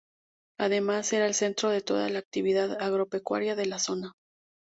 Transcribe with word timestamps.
Además 0.59 1.13
era 1.13 1.27
el 1.27 1.35
centro 1.35 1.69
de 1.69 1.81
toda 1.81 2.09
la 2.09 2.17
actividad 2.17 2.81
agropecuaria 2.81 3.55
de 3.55 3.67
la 3.67 3.77
zona. 3.77 4.13